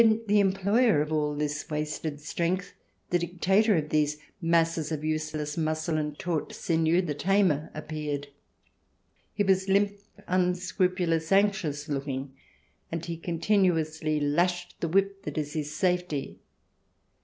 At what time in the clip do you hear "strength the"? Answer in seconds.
2.21-3.19